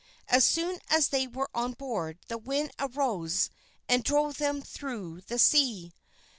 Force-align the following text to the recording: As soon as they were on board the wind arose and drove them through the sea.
As 0.29 0.43
soon 0.43 0.79
as 0.89 1.09
they 1.09 1.27
were 1.27 1.51
on 1.53 1.73
board 1.73 2.17
the 2.27 2.39
wind 2.39 2.71
arose 2.79 3.51
and 3.87 4.03
drove 4.03 4.39
them 4.39 4.59
through 4.59 5.21
the 5.27 5.37
sea. 5.37 5.93